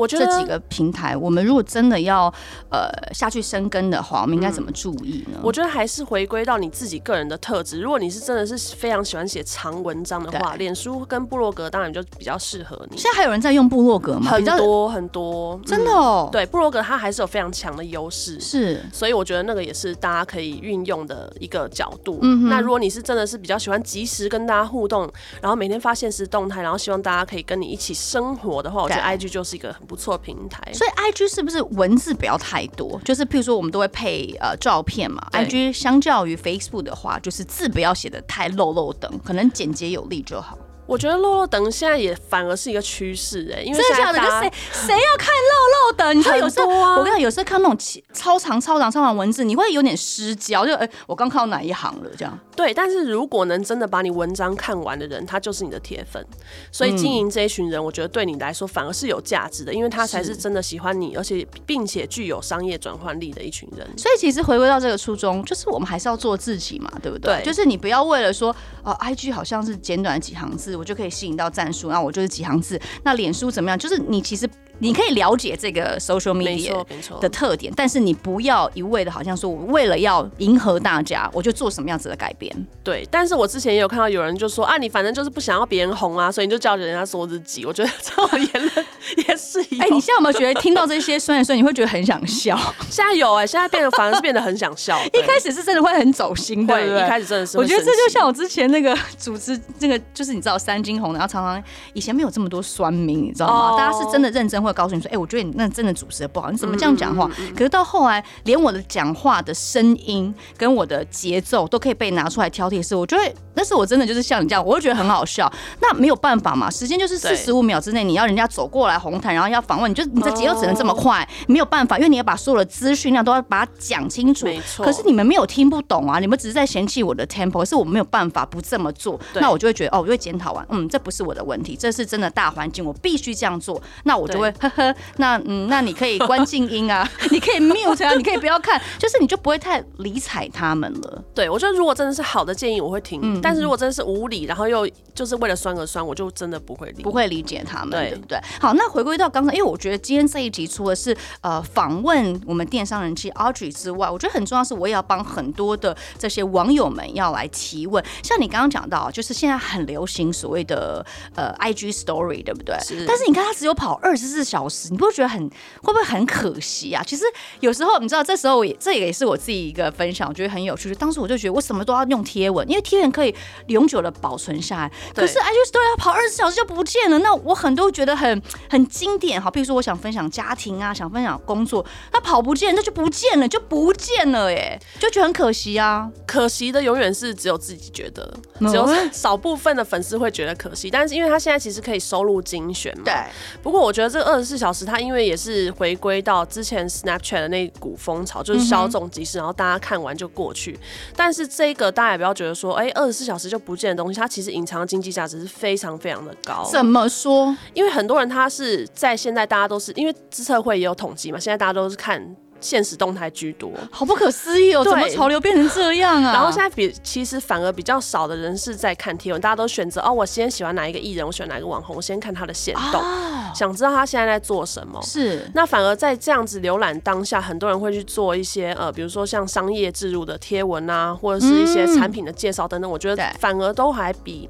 [0.00, 2.32] 我觉得这几个平台，我们如果真的要
[2.70, 5.38] 呃下去深耕的话，我们应该怎么注意呢？
[5.42, 7.80] 我觉得还是回归到你自己个人的特质。
[7.80, 12.96] 如果你是真的是非常喜欢写长文章的话，脸书跟部落格当然就比较适合你。
[12.96, 14.30] 现在还有人在用部落格吗？
[14.30, 16.28] 很多很多，真的哦。
[16.32, 18.80] 对，部落格它还是有非常强的优势，是。
[18.92, 22.18] 所以我觉得那个也是大家可以运用的一个角度。
[22.22, 25.10] 嗯，那如果你是真的是比较喜欢及时跟大家互动，
[25.42, 30.72] 然后每天发现实动态，然后希望大家可以跟你一起生活的话，我觉得 IG 就是一个很不错平台。
[30.72, 33.00] 所以 IG 是不是文字不要太多？
[33.04, 35.20] 就是譬如说我们都会配呃照片嘛。
[35.32, 40.56] IG 相较于 Facebook 的话，就是字不要写的太漏漏等，可能简洁有力就好。
[40.90, 46.18] 我觉得漏漏等现在也反而是一个趋势哎，因为现在大家谁谁要看漏漏等。
[46.18, 47.78] 你知道有时候，啊、我跟你讲，有时候看那种
[48.12, 52.36] 超长、超长、超长文字，你会有点失焦，就哎、欸，我刚看到哪一行了这样。
[52.56, 56.26] 对，但是如果能真的把你文章看完的人，他就是你的铁粉。
[56.72, 63.86] 所以经营这一群人，我觉得对你来说反而是有价值的，因为他才是真的喜欢你，而且并且具有商业转换力的一群人。
[63.96, 67.36] 所以其实回归到这个初衷，就是我们还是要做自己嘛，对不对？
[67.36, 72.80] 对，就是你不要为了说，哦，IG 好像是简短几行字，我就可以吸引到赞数，那我就是几行字。
[73.04, 73.78] 那脸书怎么样？
[73.78, 74.48] 就是你其实。
[74.80, 76.84] 你可以了解这个 social media
[77.20, 82.50] 的特点，但是你不要一味的，好像说我为了要迎合大家，我就做什么样子的改变。
[82.82, 87.64] 对，但是我之前也有看到有人就说啊，你反正就是不想要别人红啊，所以你就叫人家说自己。
[87.64, 88.86] 我觉得这种言论
[89.28, 89.78] 也是一。
[89.78, 92.58] 哎、欸，你现在有没有觉得听到这些酸言酸语，你会觉得很想笑？
[92.88, 94.98] 现在有哎、欸，现在变得反而是变得很想笑。
[95.12, 97.58] 一开始是真的会很走心，对，对，一开始真的是。
[97.58, 101.62] 我觉得这就像我之前那个组织那个，就是你知道三金红的，然后常常
[101.92, 103.78] 以前没有这么多酸民，你知道吗？Oh.
[103.78, 105.50] 大家是真的认真会告诉你说，哎、欸，我觉得你。
[105.60, 107.28] 那真的主持的不好，你怎么这样讲话？
[107.54, 115.52] 可是到后来，连我的讲话的声音跟我的节奏都可以被拿出来挑剔的时，我觉得那是我真的就是像你这样，我会觉得很好笑。
[115.82, 124.46] 那没有办法嘛，时间就是四十五秒之内，你要人家走过来红毯，然后要访问，你就你的节奏只能这么快，没有办法，因为你要把所有的资讯量都要把它讲清楚。
[124.46, 124.84] 没错。
[124.84, 129.20] 可是你们没有听不懂啊，你们只是在嫌弃我的 tempo，可是我没有办法不这么做。
[129.34, 133.80] 那我就会觉得哦，我就会检讨完，嗯，这不是我的问题，这是真的大环境，我必须这样做。
[134.04, 135.40] 那我就会呵呵，那。
[135.46, 141.24] 嗯，那你可以关静音啊， 你可以 mute 啊，你可以不要看， 就是你就不会太理睬他们了。
[141.34, 148.38] 对，我觉得如果真的是好的建议，我会听；嗯、但是如果真的是无理，然后又就是为了酸而酸，我就真的不会理，不会理解他们，对，对不对？
[148.60, 158.04] 好，那回归到刚才，因为我觉得今天这一集除了是呃访问我们电商人气 Audrey 之外，我觉得很重要是我也要帮很多的这些网友们要来提问。
[158.22, 162.78] 像你刚刚讲到，就是现在很流行所谓的呃 IG Story，对不对？
[162.80, 163.06] 是。
[163.06, 165.40] 但是你看，他只有跑二十四小时，你不会觉得很
[165.82, 167.02] 会不会很可惜啊？
[167.06, 167.24] 其实
[167.60, 170.92] 有时候你知道，这时候也这也是我自己一个分享，我觉得很有趣。
[170.96, 173.34] 当时我就觉得我什么都要用贴文，因为贴文可以
[173.68, 174.92] 永久的保存下来。
[175.14, 179.40] 可是 IG Story 要跑二十四小时就不见了，那我很多觉得很很经典。
[179.40, 186.10] 哈，比如说我想分享家庭啊，想分享工作，那跑不见，那就不见了，就不见了，耶，就觉得很可惜啊。
[186.26, 190.90] 可惜的永远是只有自己觉得，只有少部分的粉丝会觉得可惜。
[190.90, 193.04] 但是因为他现在其实可以收录精选嘛。
[193.04, 193.14] 对。
[193.62, 200.78] 不过我觉得这二十四小时，它因为也是回归到之前 Snapchat 的那股风潮，就是稍纵即逝，然后大家看完就过去。
[201.16, 206.64] 但是这个大家也不要觉得说，哎，二十四小时就不见的东西，它其实隐藏的经济价值是非常非常的高。
[206.70, 207.56] 怎么说？
[207.74, 212.36] 因为很多人他是在现在大家都是因为资策会也有统计嘛，现在大家都是看。
[212.60, 214.84] 限时动态居多，好不可思议哦！
[214.84, 216.32] 怎么潮流变成这样啊？
[216.32, 225.00] 然后现在比其实反而比较少的人是在看贴文，大家都选择哦，我先喜欢哪一个艺人，我喜欢哪一个网红，我先看他的限动，哦，想知道他现在在做什么。
[225.02, 234.48] 是，那反而在这样子浏览当下，很多人会去做一些呃，比如说像商业置入的贴文啊，或者是一些产品的介绍等等，嗯，我觉得反而都还比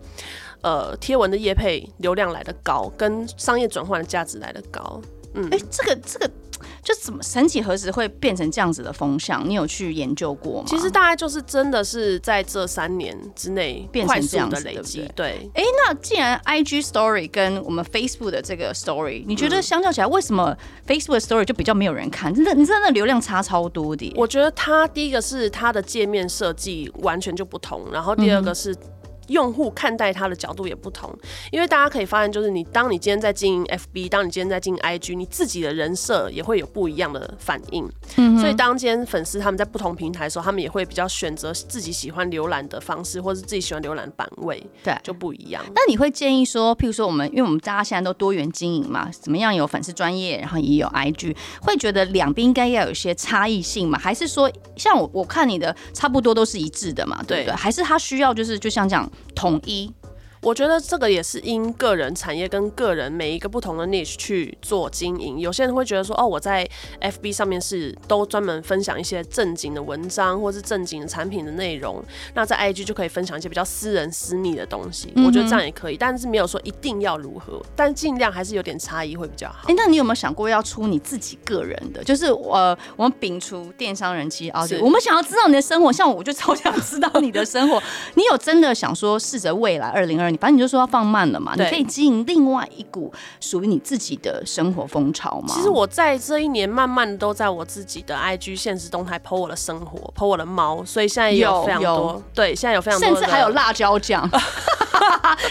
[0.62, 5.00] 呃贴文的业配流量来得高，跟商业转换的价值来得高。
[5.34, 6.28] 嗯，哎，欸，这个这个。
[6.82, 9.48] 就怎么神几何时会变成这样子的风向？
[9.48, 10.64] 你有去研究过吗？
[10.66, 15.10] 其实大概就是真的是在这三年之内变成这样的累积。
[15.14, 22.34] 对，哎、欸，那既然 IG Story 跟我们 Facebook 的这个 Story，你觉得相较起来，为什么 Facebook 的 Story 就比较没有人看？
[22.34, 24.12] 真的，你知道那流量差超多的。
[24.16, 28.76] 我觉得它第一个是它的界面设计完全就不同，然后第二个是。
[29.30, 31.10] 用户看待他的角度也不同，
[31.50, 37.88] 因为大家可以发现，就是你当你今天在经营 FB，当你今天在经营 IG，你自己的人设也会有不一样的反应。
[38.16, 45.64] 嗯，所以当今天粉丝他们在不同平台的时候，他们也会比较选择自己喜欢浏览的方式，或是自己喜欢浏览的版位，对，就不一样。
[45.74, 53.98] 那你会建议说，譬如说我们，因为我们大家现在都多元经营嘛，怎么样有粉丝专业，然后也有 IG，会觉得两边应该要有一些差异性嘛？
[53.98, 57.22] 还是说，像我我看你的差不多都是一致的嘛？
[57.26, 57.54] 对不对？
[57.54, 59.08] 还是他需要就是就像这样。
[59.34, 59.92] 统一。
[60.42, 65.38] 我觉得这个也是因个人产业跟个人每一个不同的 niche 去做经营。
[65.38, 66.66] 有些人会觉得说，哦，我在
[67.02, 72.02] FB 上面是都专门分享一些正经的文章，或是正经的产品的内容。
[72.32, 75.12] 那在 IG 就可以分享一些比较私人私密的东西。
[75.16, 79.58] 我觉得这样也可以，但是没有说一定要如何，但尽量还是有点差异会比较好。
[79.64, 82.02] 哎、欸，那你有没有想过要出你自己个人的？
[82.02, 85.92] 就是呃，我们摒除电商人气啊，我们想要知道你的生活。
[85.92, 87.82] 像我就超想知道你的生活。
[88.14, 95.54] 你有真的想说试着未来二零二二，你反正你就说要放慢了嘛，你可以经营另外一股属于你自己的生活风潮嘛？
[95.54, 104.28] 其实我在这一年慢慢都在我自己的 IG 现实动态 po 我的生活，po 我的猫，所以现在也有非常多，对，现在有非常多，甚至还有辣椒酱。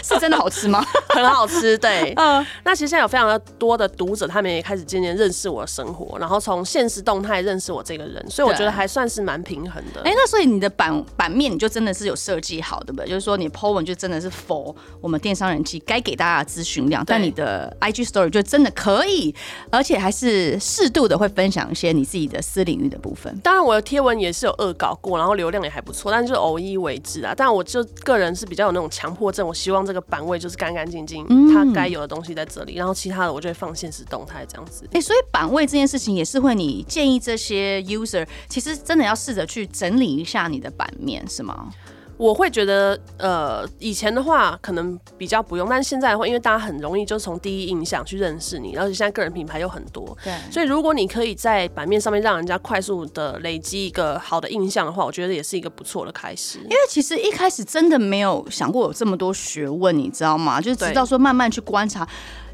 [0.02, 0.84] 是真的好吃吗？
[1.10, 2.12] 很好吃，对。
[2.16, 10.00] 嗯，那其实现在有非常的多的读者，他们也开始渐渐认识我的生活，然后从现实动态认识我这个人，所以我觉得还算是蛮平衡的。
[10.02, 13.08] 哎、欸，那所以你的版版面你就真的是有设计好，对不对？
[13.08, 14.30] 就是说你 po 文就真的是
[15.00, 19.34] 我们电商人气该给大家的资讯量，但你的 IG Story 就真的可以，
[19.70, 23.34] 而且还是适度的会分享一些你自己的私领域的部分。
[23.42, 27.34] 当然，我的贴文也是有恶搞过，然后流量也还不错，但是就偶一为之啊。
[27.36, 34.84] 但我就个人是比较有那种强迫症，我希望这个版位就是干干净净，它该有的东西在这里，然后其他的我就会放现实动态这样子。
[34.86, 41.70] 哎、欸，所以版位这件事情也是会你建议这些 user，其实真的要试着去整理一下你的版面，是吗？
[42.20, 56.58] 我会觉得，呃，以前的话可能比较不用，但是现在的话，因为大家很容易就从第一印象去认识你，而且现在个人品牌有很多，对，所以如果你可以在版面上面让人家快速的累积一个好的印象的话，我觉得也是一个不错的开始。
[56.58, 60.60] 因为其实一开始真的没有想过有这么多学问，你知道吗？
[60.60, 62.06] 就是直到说慢慢去观察。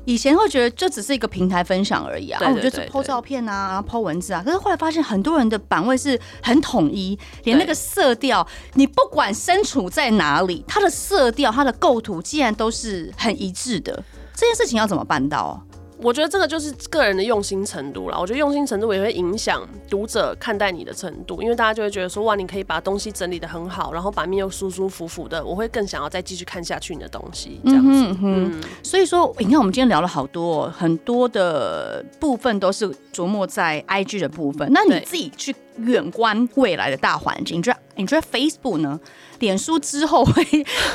[0.06, 4.42] 以前会觉得这只是一个平台分享而已啊，我觉得是 po 照片啊，然后 po 文字啊。
[4.42, 14.02] 可是后来发现很多人的版位是很统一，连那个色调，你不管身处在哪里，它的色调、它的构图，竟然都是很一致的。
[14.34, 15.60] 这件事情要怎么办到？
[15.98, 18.18] 我觉得这个就是个人的用心程度了。
[18.18, 27.60] 我觉得用心程度也会影响读者看待你的程度，因为大家就会觉得说，哇，你可以把东西整理的很好，然后版面又舒舒服服的，我会更想要再继续看下去你的东西。
[27.64, 34.70] 这样子，嗯，嗯，所以说，你看我们今天聊了好多，很多的部分都是琢磨在 IG 的部分。
[34.72, 39.00] 那你自己去远观未来的大环境，你觉得你觉得 Facebook 呢？
[39.38, 40.44] 脸书之后会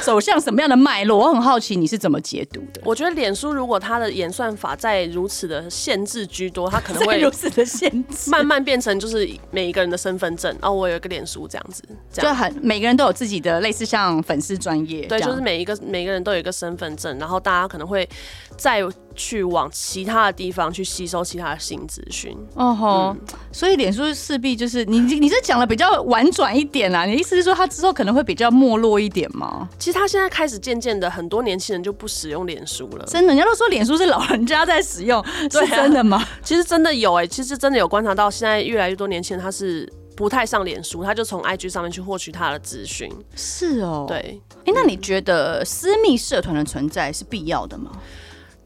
[0.01, 1.17] 走向什么样的脉络？
[1.17, 2.81] 我很好奇你是怎么解读的。
[2.83, 10.55] 我觉得脸书如果它的演算法在如此的限制居多，它可能 会如此的限制，慢慢变成就是每一个人的身份证。
[10.61, 18.07] 哦，我有一个脸书这样子，这样就很每个人都有自己的类似像粉丝专业，对，就是每一个每个人都有一个身份证，然后大家可能会
[18.57, 18.81] 再
[19.13, 22.35] 去往其他的地方去吸收其他的新资讯。
[22.55, 29.67] 哦吼，嗯、所以脸书势必就是你你是讲的比较婉转一点啊，你的意思是说它之后可能会比较没落一点吗？
[29.77, 33.05] 其实他现在开始渐渐的，很多年轻人就不使用脸书了。
[33.05, 36.25] 真的，人家都说脸书是老人家在使用， 是真的吗？
[36.41, 43.11] 其实真的有哎、欸，其实真的有观察到，现在越来越多年轻人他是不太上脸书，他就从 IG 上面去获取他的资讯。
[43.35, 44.41] 是哦，对。
[44.59, 47.91] 哎、欸，那你觉得私密社团的存在是必要的吗？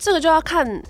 [0.06, 0.84] 这个就要看。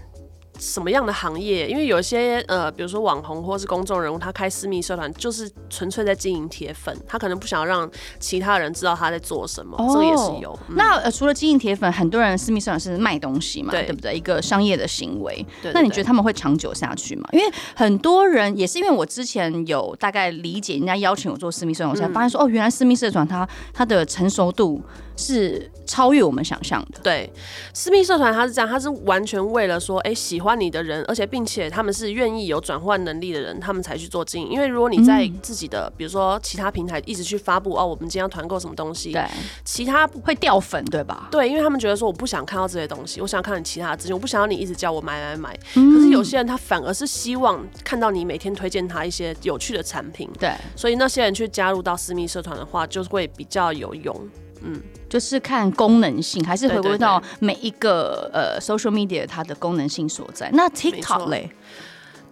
[0.57, 1.67] 什么样的行业？
[1.67, 10.57] 因为有些呃，比如说网红或是公众人物，他开私密社团就是纯粹在经营铁粉，他可能不想要让其他人知道他在做什么，哦、这个也是有。
[10.69, 14.15] 嗯、那呃，除了经营铁粉，很多人私密社团是卖东西嘛，对，对不对？
[14.15, 15.45] 一个商业的行为。
[15.61, 15.73] 对，对，对。
[15.73, 17.27] 那你觉得他们会长久下去吗？
[17.33, 24.81] 因为很多人也是因为我之前有大概理解人家邀请我做私密社团，我才发现说、嗯、哦，原来私密社团它它的成熟度。
[25.15, 26.99] 是超越我们想象的。
[27.01, 27.29] 对，
[27.73, 34.51] 私密社团它是这样，它是完全为了说，哎、欸，喜欢你的人，而且并且他们是愿意有转换能力的人，他们才去做经营。
[34.51, 39.23] 因为如果你在自己的，嗯、比如说其他平台一直去发布哦，我们今天要团购什么东西，对，
[39.63, 41.27] 其他会掉粉，对吧？
[41.31, 45.59] 对，因为他们觉得说，我不想看到这些东西，我想看你其他的资讯，我不想要你一直叫我买买买。
[45.75, 54.29] 嗯、可是有些人他反而是希望看到你每天推荐他一些有趣的产品，对，所以那些人去加入到私密社团的话，就会比较有用。
[54.61, 54.81] 嗯，
[55.15, 60.49] 就是看功能性，还是回归到每一个呃 social media 它的功能性所在。
[60.51, 61.49] 那 TikTok 嘞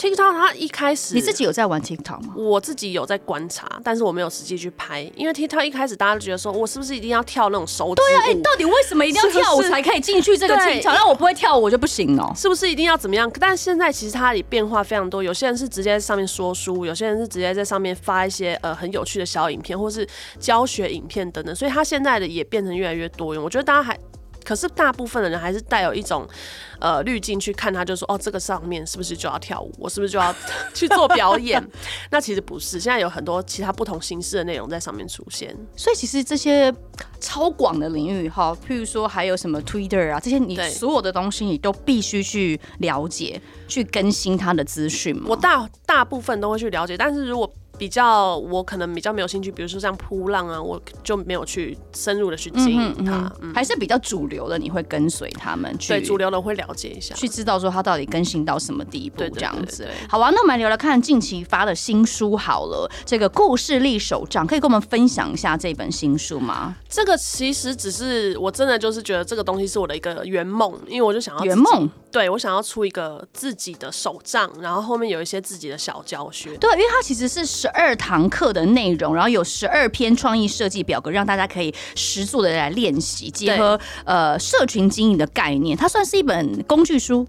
[0.04, 2.34] ？TikTok 它一开始，你自己有在玩 TikTok 吗？
[2.36, 8.02] 我自己有在观察，但是我没有实际去拍，因为 TikTok 一开始大家都觉得说，我是不是一定要跳那种手指？
[8.02, 10.94] 对啊，哎、欸，到底为什么一定要跳舞才可以进去这个 TikTok？
[10.94, 12.34] 那我不会跳舞我就不行哦？
[12.36, 13.32] 是不是一定要怎么样？
[13.40, 20.06] 但现在其实它也变化非常多，有些人是直接在上面说书，有些人是直接在上面发一些呃很有趣的小影片，或是
[20.40, 23.42] 教学影片等等，所以它现在的也变成越来越多元。
[23.42, 23.98] 我觉得大家还。
[24.44, 26.28] 可是大部分的人还是带有一种，
[26.80, 29.72] 呃，滤镜去看他，就说哦，这个上面是不是就要跳舞？
[29.78, 30.34] 我是不是就要
[30.74, 31.64] 去做表演？
[32.12, 35.56] 那其实不是，现在有很多其他不同形式的内容在上面出现。
[35.76, 36.74] 所以其实这些
[37.20, 45.20] 超广的领域哈，譬如说还有什么 Twitter 啊，这些你所有的东西你都必须去了解，去更新它的资讯。
[45.26, 55.90] 我大大部分都会去了解，但是如果比较我可能比较没有兴趣，比如说像扑浪啊，我就没有去深入的去经营它，还是比较主流的，你会跟随他们去。
[55.90, 59.88] 对，主流的会了解一下，去知道说它到底更新到什么地步，这样子。
[60.08, 66.76] 好啊，那我们来聊聊看近期发的新书好了，这个故事力手账可以跟我们分享一下这本新书吗？
[66.88, 71.90] 这个其实只是我真的就是觉得这个东西是我的一个圆梦，因为我就想要圆梦。
[72.14, 76.56] 对，我想要出一个自己的手账，然后后面有一些自己的小教学。
[76.58, 87.28] 对，因为它其实是十二堂课的内容，然后有十二篇创意设计表格，让大家可以实作的来练习，结合呃社群经营的概念，它算是一本工具书。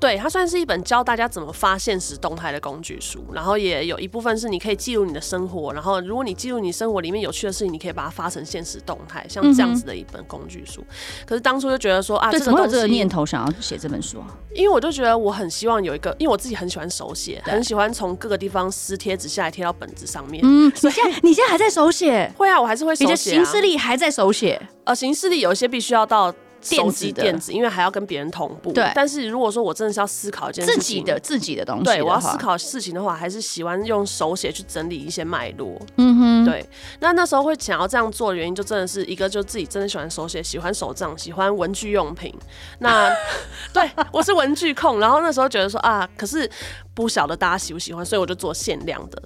[0.00, 10.80] 对，它算是一本教大家怎么发现实动态的工具书，然后也有一部分是你可以记录你的生活，然后如果你记录你生活里面有趣的事情，你可以把它发成现实动态，像这样子的一本工具书。
[10.82, 10.94] 嗯、
[11.26, 14.26] 可是当初就觉得说啊，对，这怎么有这个念头想要写这本书啊？
[14.54, 20.40] 因为我就觉得我很希望有一个，因为我自己很喜欢手写，很喜欢从各个地方撕贴纸下来贴到本子上面。
[20.44, 22.32] 嗯，你现在你现在还在手写？
[22.36, 23.06] 会啊，我还是会手写、啊。
[23.06, 24.60] 你的行事历还在手写？
[24.84, 26.32] 呃，行事历有一些必须要到。
[26.60, 28.72] 电子的电子，因为还要跟别人同步。
[28.72, 35.80] 对，但是如果说我真的是要思考一件事情，自己的自己的东西，对，我要思考事情的话，还是喜欢用手写去整理一些脉络。
[35.96, 36.68] 嗯哼，对。
[37.00, 42.34] 那那时候会想要这样做的原因，就真的是一个，就自己真的喜欢手写，喜欢手账，喜欢文具用品。
[42.80, 43.10] 那
[43.72, 44.98] 对，我是文具控。
[45.00, 46.50] 然后那时候觉得说啊，可是
[46.94, 49.22] 不晓得大家喜不喜欢，所以我就做限量的。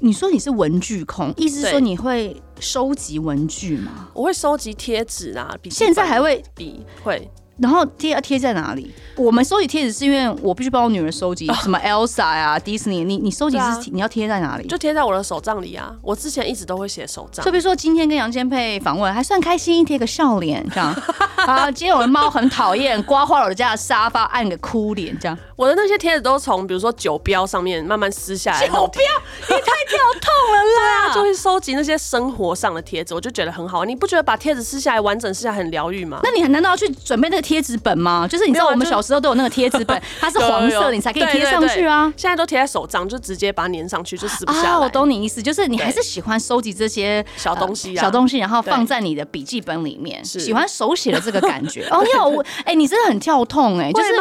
[0.00, 4.08] 你说你是文具控，意思是说你会收集文具吗？
[4.14, 7.30] 我会收集贴纸啊，笔现在还会笔会。
[7.58, 8.92] 然后贴要贴在哪里？
[9.16, 13.04] 我们收集贴纸是因为我必须帮我女儿收集什么 Elsa 呀、迪士尼。
[13.04, 14.66] 你你收集是、啊、你要贴在哪里？
[14.66, 15.94] 就贴在我的手账里啊！
[16.02, 17.44] 我之前一直都会写手账。
[17.44, 20.92] 就比如说今天跟杨千霈访问，还算开心，贴个笑脸这样。
[21.46, 25.38] 啊，今天我的猫很讨厌，刮花了我家的沙发，按个哭脸这样。
[25.54, 28.66] 我的那些贴纸都从比如说酒标上面慢慢撕下来。
[28.66, 29.02] 酒标，
[29.42, 31.06] 你太跳痛了啦！
[31.12, 33.84] 啊、就会收集那些生活上的贴纸，我就觉得很好。
[33.84, 36.18] 你不觉得把贴纸撕下来完整撕下来很疗愈吗？
[36.24, 38.26] 那你难道要去准备那个贴纸本吗？
[38.26, 42.12] 就是你知道我们小时候都有那个贴纸本， 它是黄色的，你才可以贴上去啊。
[42.16, 44.68] 现在都贴在手账，就直接把它粘上去，就撕不下来。
[44.70, 51.86] 啊，我懂你意思，就是你还是喜欢收集这些小东西，小东西，然后放在你的笔记本里面，喜欢手写的这个感觉。
[51.92, 52.30] 哦，你好，
[52.64, 54.12] 哎，你真的很跳痛哎，就是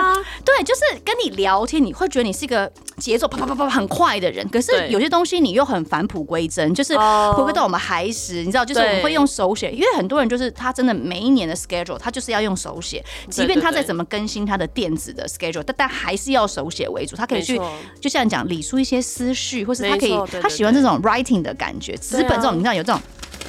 [0.43, 13.83] 对，就是跟你聊天，你会觉得你是一个节奏啪啪啪啪很快的人，可是有些东西你又很返璞归真，就是回归到我们孩时，你知道，就是我们会用手写，因为很多人就是他真的每一年的 schedule，他就是要用手写，即便他再。
[13.83, 15.61] 怎么更新他的电子的 schedule？
[15.61, 17.17] 但但还是要手写为主。
[17.17, 17.59] 他可以去，
[17.99, 23.01] 就像你讲理出一些思绪，或是他可以，他喜欢这种 writing 的感觉，纸本这种，你知道有这种。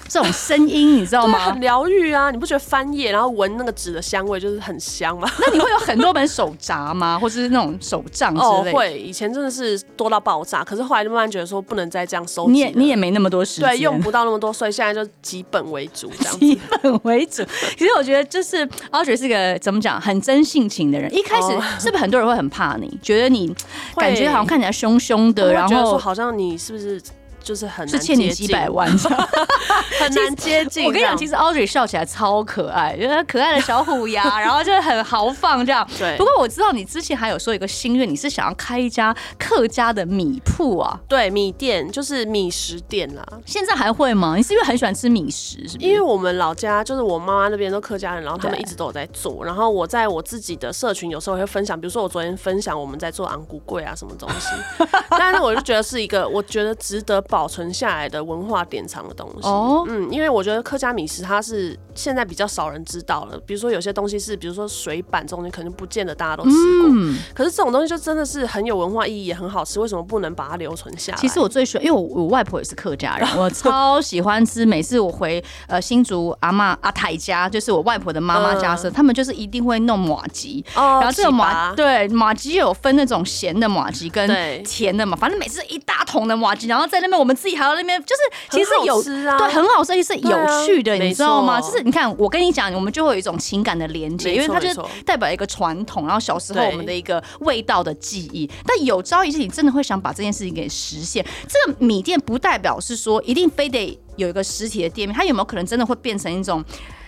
[0.09, 1.39] 这种声音你知道吗？
[1.51, 2.31] 很疗愈啊！
[2.31, 5.29] 你不觉得翻页然后闻那个纸的香味就是很香吗？
[5.41, 7.19] 那你会有 很多本手札吗？
[7.19, 8.71] 或者是那种手账之类的？
[8.71, 8.99] 哦，会。
[8.99, 12.53] 以前真的是多到爆炸，可是后来就慢慢觉得说不能再这样收集。
[12.53, 16.39] 你也你也没那么多时间，对，用不到那么多，所以现在就几本为主这样。
[16.39, 17.43] 几本为主。
[17.77, 21.13] 其实我觉得就是 Audrey 是个怎么讲很真性情的人。
[21.15, 21.49] 一开始
[21.81, 23.53] 是不是很多人会很怕你，觉得你
[23.97, 27.01] 感觉好像看起来凶凶的，然后好像你是不是？
[27.45, 28.91] 就是很难是欠你几百万，
[30.01, 30.87] 很难接近。
[30.87, 35.87] 我跟你讲，其实 Audrey 笑起来超可爱，就是可爱的小虎牙，然后就很豪放这样。
[35.99, 36.17] 对。
[36.17, 40.99] 不过我知道你之前还有说一个心愿，你是想要开一家客家的米铺啊？
[41.07, 43.23] 对，米店就是米食店啦。
[43.45, 44.35] 现在还会吗？
[44.37, 45.87] 你是因为很喜欢吃米食，是不是？
[45.87, 49.45] 因为我们老家就是我妈妈那边都客家人，然后他们一直都有在做。
[49.45, 54.49] 然后我在我自己的社群有时候会分享，比如说我昨天分享我们在做昂古贵啊什么东西，
[55.11, 57.15] 但是我就觉得是一个，我觉得值得。
[57.35, 59.85] 保存下来的文化典藏的东西，oh.
[59.89, 63.37] 嗯，因为我觉得客家米食它是现在比较少人知道了。
[63.45, 69.81] 比如说有些东西是，比如说水板中间可能不见得大家都吃过，嗯、可是这种东西就真的是很有文化意义，也很好吃。
[69.81, 71.19] 为什么不能把它留存下来？
[71.19, 74.65] 其实我最喜欢，因为我我外婆也是客家人， 我超喜欢吃。
[74.65, 84.31] 每次我回呃新竹阿妈阿太家，就是我外婆的妈妈家时，他们就是一定会弄马吉，哦，然后这个马对马吉有分那种咸的马吉跟
[84.63, 87.24] 甜的嘛，反正每次一大桶的马吉，然后在那边。
[87.25, 91.59] 我们自己还要那边，就是其实有对很好吃，而且是有趣的，你知道吗？
[91.59, 94.69] 就是你看，我跟你讲，我们就会有一种情感的连接，因为它就
[95.07, 98.47] 代表一个传统，然后小时候我们的一个味道的记忆。
[98.67, 106.63] 但有朝一日你真的会想把这件事情给实现，这个米店不代表是说一定非得有一个实体的店面，它有没有可能真的会变成一种？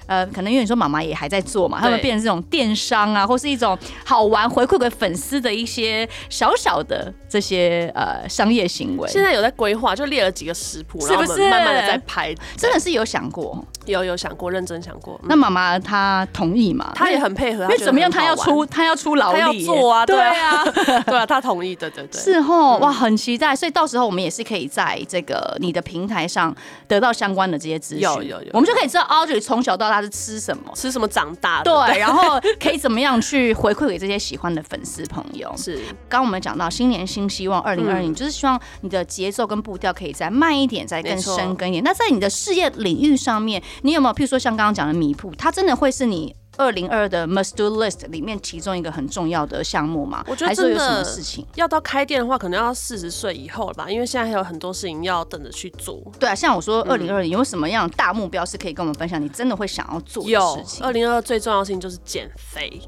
[0.06, 9.08] 呃，可能因为你说妈妈也还在做嘛，他们变成这种电商啊，或是一种好玩回馈给粉丝的一些小小的这些呃商业行为。
[9.08, 15.20] 现在有在规划，就列了几个食谱，然后我们慢慢的在拍，真的是有想过，有有想过，认真想过。
[15.24, 16.92] 那妈妈她同意吗？
[16.94, 20.64] 她也很配合，因为怎么样，她要出，她要出劳力做啊，对啊，
[21.06, 26.54] 对啊， 她同意，对对对，是齁，哇，很期待，所以到时候我们也是可以在这个你的平台上
[26.86, 30.64] 得到相关的这些资讯，有有有，我们就可以知道 Audrey 从小到大是吃什么。
[30.74, 31.70] 吃什么长大的？
[31.70, 35.52] 对，然后可以怎么样去回馈给这些喜欢的粉丝朋友？
[35.56, 35.76] 是，
[36.08, 41.84] 刚刚我们讲到新年新希望，二零二零就是希望你的节奏跟步调可以再慢一点，再更深耕一点。
[41.84, 50.24] 那在你的事业领域上面，你有没有譬如说像刚刚讲的米铺，它真的会是你二零二的 Must Do List 里面其中一个很重要的项目吗？
[50.26, 56.00] 我觉得真的有什么事情要到开店的话，可能要四十岁以后了吧，因为现在还有很多事情要等着去做。
[56.18, 59.20] 对啊，像我说二零二你有什么样大目标是可以跟我们分享？
[59.22, 60.80] 你真的会想要做的事情？
[60.80, 62.80] 有二零二最重要的事情就是减肥。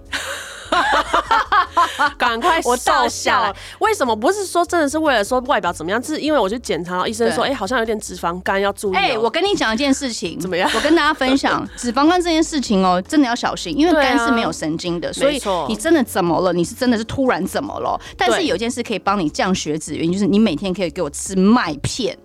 [2.16, 3.54] 赶快瘦下来！
[3.78, 6.02] 为什么不是说真的是为了说外表怎么样？
[6.02, 8.98] 是因为我去检查了，医生说，哎、欸，好像有点脂肪肝，要注意、喔。
[8.98, 10.70] 哎、欸，我跟你讲一件事情，怎么样？
[10.74, 16.52] 我跟大家分享 脂肪肝这件事情哦、喔，真的要小心，因为肝是没有神经的，啊、所以你真的怎么了？
[16.52, 18.00] 你是真的是突然怎么了？
[18.16, 22.16] 但是有一件事可以帮你降血脂，原因就是你每天可以给我吃麦片。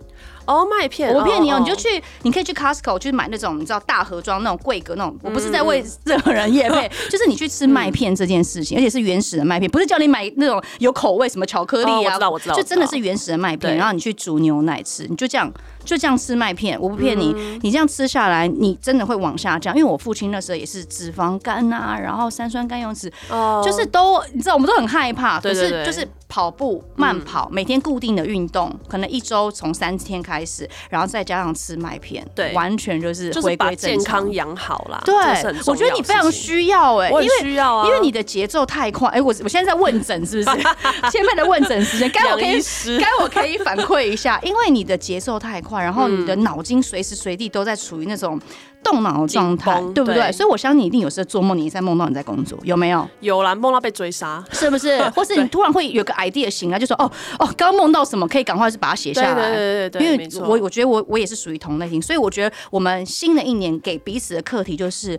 [0.45, 15.51] 哦，麦片，我骗你哦，你就去，你可以去 Costco 去买那种你知道大盒装那种贵格那种，我不是在为任何人夜配，就是你去吃麦片这件事情，而且是原始的麦片，不是叫你买那种有口味什么巧克力啊，我知道我知道，就真的是原始的麦片，然后你去煮牛奶吃，你就这样
[15.83, 26.07] 就这样吃麦片，我不骗你，你这样吃下来，你真的会往下降，因为我父亲那时候也是脂肪肝啊，然后三酸甘油脂，哦，就是都你知道我们都很害怕，可是就是。
[26.33, 34.99] 跑步慢跑，每天固定的运动，可能一周从三天开始，然后再加上吃麦片，对，完全就是回归健康养好啦。
[35.05, 35.13] 对，
[35.67, 39.07] 我觉得你非常需要哎，因为需要啊，因为你的节奏太快。
[39.09, 40.57] 哎，我我现在在问诊是不是？
[41.11, 42.59] 前面的问诊时间，该我可以
[42.99, 48.39] 该我可以反馈一下，因为你的节奏太快，然后你的脑筋随时随地都在处于那种。
[48.83, 50.29] 动脑的状态，对不对？
[50.33, 53.07] 所以我相信你一定有时候做梦，你也在梦到你在工作，有没有？
[53.21, 55.01] 有啦，梦到被追杀，是不是？
[55.15, 57.09] 或是你突然会有个 idea 醒来，就说哦
[57.39, 59.35] 哦，刚梦到什么，可以赶快是把它写下来。
[59.35, 65.17] 对对对对，因为我我觉得我我也是属于同类型，所以我觉得我们新的一年给彼此的课题就是。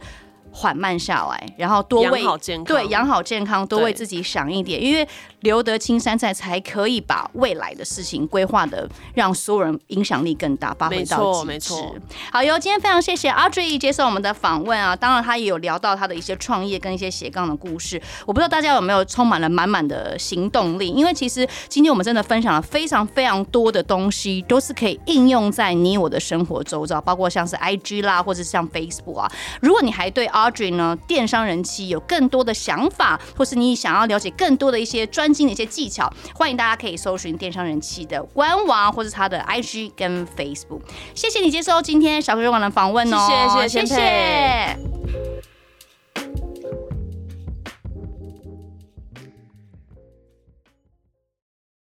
[0.57, 2.23] 缓慢下来，然后多为
[2.65, 5.07] 对养好健康，多为自己想一点，因为
[5.41, 11.47] 留得青山在，才可以把未来的事情规划的让所有人影响力更大，发挥到极致。
[11.47, 11.97] 没错，没错。
[12.33, 18.01] 好哟，今天非常谢谢 Audrey 接受我们的访问啊，当然他也有聊到他的一些创业跟一些斜杠的故事。
[18.25, 29.31] 我不知道大家有没有充满了满满的行动力，因为其实今天我们真的分享了非常非常多的东西，都是可以应用在你我的生活周遭，包括像是 IG 啦，或者是像 Facebook 啊。
[29.61, 40.81] 如果你还对 Audrey 呢，电商人妻有更多的想法，或是你想要了解更多的一些专精的一些技巧，欢迎大家可以搜寻电商人妻的官网，或是他的 IG 跟 Facebook。
[41.15, 43.95] 谢谢你接受今天小哥哥网的访问哦，谢谢谢谢。
[43.95, 44.79] 谢谢。